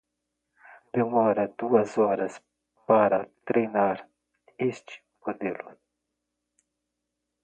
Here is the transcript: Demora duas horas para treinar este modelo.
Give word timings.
Demora 0.97 1.45
duas 1.59 1.91
horas 2.01 2.33
para 2.87 3.19
treinar 3.47 3.97
este 4.71 4.93
modelo. 5.23 5.69